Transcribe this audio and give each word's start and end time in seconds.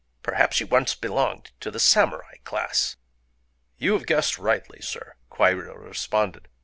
Perhaps 0.23 0.59
you 0.59 0.65
once 0.65 0.95
belonged 0.95 1.51
to 1.59 1.69
the 1.69 1.79
samurai 1.79 2.37
class?" 2.43 2.95
"You 3.77 3.93
have 3.93 4.07
guessed 4.07 4.39
rightly, 4.39 4.81
Sir," 4.81 5.13
Kwairyō 5.29 5.77
responded. 5.77 6.47